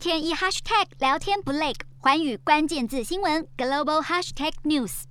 [0.00, 5.02] 天一 hashtag 聊天不累，环宇关键字新闻 global hashtag news。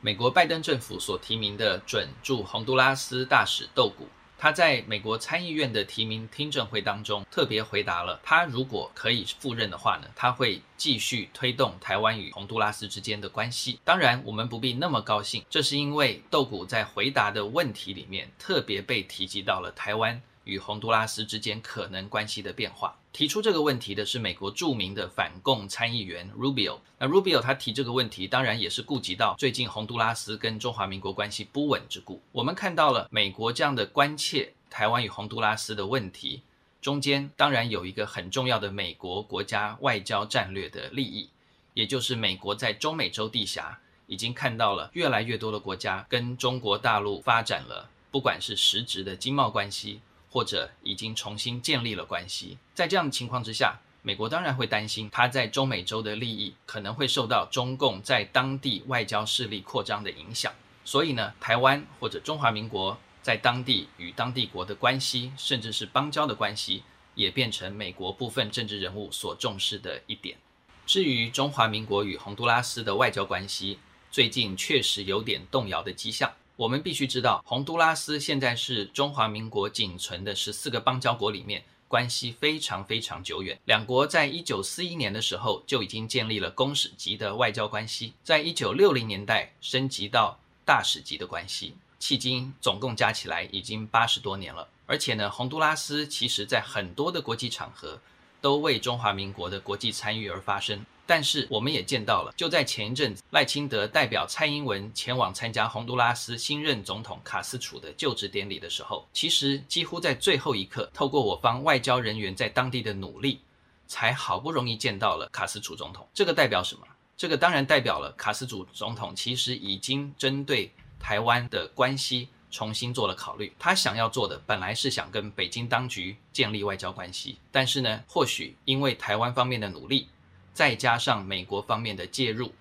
[0.00, 4.06] 美国拜登政府所提名的准驻洪都拉斯大使豆古，
[4.38, 13.80] 他在美国参议院的提名听证会当中特别回答了，他如果可以赴任的话呢，他会继续推动台湾与洪都拉斯之间的关系。
[13.82, 22.98] 当然，我们不必那么高兴，这是因为豆古在回答的问题里面特别被提及到了台湾与洪都拉斯之间可能关系的变化。
[23.12, 26.78] 提出这个问题的是美国著名的反共参议员 Rubio。
[26.98, 32.20] 那 Rubio 他提这个问题，当然也是顾及到最近洪都拉斯跟中华民国关系不稳之故。
[32.32, 36.42] 我们看到了美国这样的关切台湾与洪都拉斯的问题，
[36.80, 41.30] 中间当然有一个很重要的美国国家外交战略的利益，
[41.74, 50.00] 也就是美国在中美洲地狭已经看到了越来越多的国家跟中国大陆发展了，不管是实质的经贸关系。
[50.30, 60.52] 或者已经重新建立了关系，在这样的情况之下，美国当然会担心它在中美洲的利益可能会受到中共在当地外交势力扩张的影响。
[60.84, 66.82] 所以呢，台湾或者中华民国在当地与当地国的关系，甚至是邦交的关系，
[67.14, 70.38] 也变成美国部分政治人物所重视的一点。
[70.86, 73.78] 至于中华民国与洪都拉斯的外交关系，
[74.10, 76.32] 最近确实有点动摇的迹象。
[76.60, 83.58] 我们必须知道，洪都拉斯现在是中华民国仅存的十四个邦交国里面关系非常非常久远。
[83.64, 94.68] 两国在一九四一年的时候就已经建立了公使级的外交关系，在一九六零年代升级到大使级的关系，迄今总共加起来已经八十多年了。
[94.84, 97.98] 而且呢，洪都拉斯其实在很多的国际场合
[98.42, 100.84] 都为中华民国的国际参与而发声。
[101.10, 113.40] 但是我们也见到了，就在前一阵子，赖清德代表蔡英文前往参加洪都拉斯新任总统卡斯楚的就职典礼的时候，其实几乎在最后一刻，透过我方外交人员在当地的努力，
[113.88, 116.06] 才好不容易见到了卡斯楚总统。
[116.14, 116.86] 这个代表什么？
[117.16, 120.70] 这个当然代表了卡斯楚总统其实已经针对
[121.00, 123.52] 台湾的关系重新做了考虑。
[123.58, 130.06] 他想要做的本来是想跟北京当局建立外交关系，但是呢，或许因为台湾方面的努力。
[130.52, 132.52] 再加上美国方面的介入，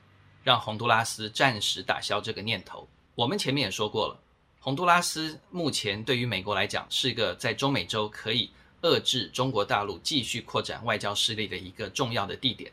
[0.43, 2.87] 让洪都拉斯暂时打消这个念头。
[3.15, 4.19] 我们前面也说过了，
[4.59, 8.51] 洪都拉斯目前对于美国来讲是一个在中美洲可以
[8.83, 12.71] 遏制中国大陆继续扩展外交势力的一个重要的地点。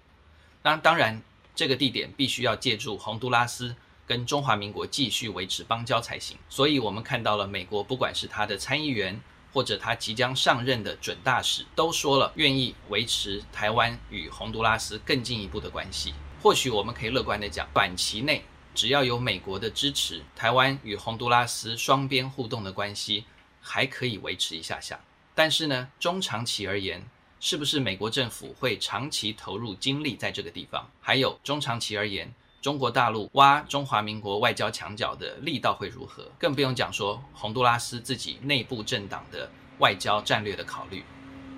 [0.62, 1.20] 当当然，
[1.54, 3.74] 这个地点必须要借助洪都拉斯
[4.06, 6.36] 跟中华民国继续维持邦交才行。
[6.48, 9.20] 所以，我们看到了美国不管是他的参议员。
[9.56, 16.12] 或者他即将上任的准大使都说了，愿意维持台湾与洪都拉斯更进一步的关系。
[16.42, 18.44] 或许我们可以乐观地讲，短期内
[18.74, 23.24] 只要有美国的支持，台湾与洪都拉斯双边互动的关系
[23.62, 25.00] 还可以维持一下下。
[25.34, 27.02] 但是呢，中长期而言，
[27.40, 30.90] 是不是美国政府会长期投入精力在这个地方？
[31.00, 32.30] 还有中长期而言，
[32.66, 36.28] 中国大陆挖中华民国外交墙角的力道会如何？
[36.36, 41.04] 更不用讲说洪都拉斯自己内部政党的外交战略的考虑。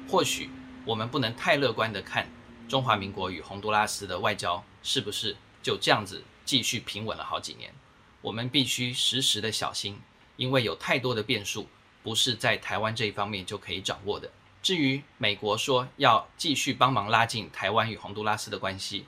[0.07, 0.51] 或许
[0.85, 2.29] 我们不能太乐观地看
[2.69, 7.73] 中华民国与洪都拉斯的外交是不是就这样子继续平稳了好几年。
[8.21, 9.99] 我们必须时时的小心，
[10.37, 11.67] 因为有太多的变数
[12.03, 14.31] 不是在台湾这一方面就可以掌握的。
[14.63, 19.07] 至于美国说要继续帮忙拉近台湾与洪都拉斯的关系，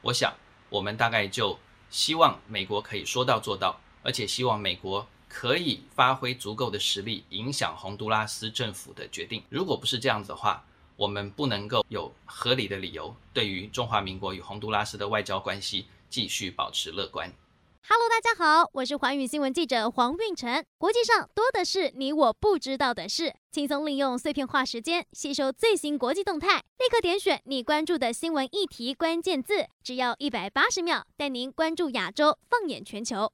[0.00, 0.32] 我想。
[0.72, 1.58] 我们大概就
[1.90, 9.42] 希望美国可以说到做到，而且希望美国可以发挥足够的实力，影响洪都拉斯政府的决定。
[9.50, 10.64] 如果不是这样子的话，
[10.96, 17.30] 我们不能够有合理的理由对于中华民国与洪都拉斯的外交关系继续保持乐观。
[17.88, 20.64] Hello，大家好，我是环宇新闻记者黄运成。
[20.78, 33.28] 国际上多的是你我不知道的事，轻松利用碎片化时间吸收最新国际动态，立刻点选你关注的新闻议题关键字，只要一百八十秒，带您关注亚洲，放眼全球。